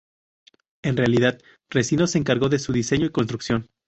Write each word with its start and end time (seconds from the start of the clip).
En 0.81 0.97
realidad, 0.97 1.37
Recinos 1.69 2.09
se 2.09 2.17
encargó 2.17 2.51
en 2.51 2.57
su 2.57 2.73
diseño 2.73 3.05
y 3.05 3.11
construcción. 3.11 3.69